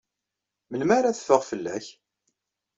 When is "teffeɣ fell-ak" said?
1.17-1.85